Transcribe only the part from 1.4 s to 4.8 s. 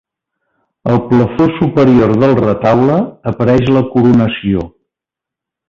superior del retaule apareix la Coronació.